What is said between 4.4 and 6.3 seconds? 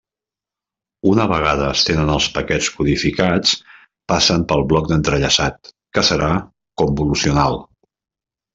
pel bloc d'entrellaçat, que